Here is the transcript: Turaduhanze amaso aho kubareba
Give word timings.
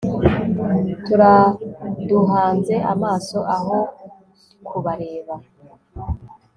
Turaduhanze 1.05 2.75
amaso 2.93 3.37
aho 3.55 3.77
kubareba 4.67 5.35